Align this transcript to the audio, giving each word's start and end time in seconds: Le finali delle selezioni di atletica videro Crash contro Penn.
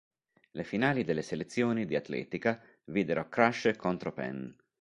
Le 0.53 0.63
finali 0.63 1.03
delle 1.03 1.21
selezioni 1.21 1.85
di 1.85 1.95
atletica 1.95 2.59
videro 2.85 3.29
Crash 3.29 3.73
contro 3.77 4.11
Penn. 4.11 4.49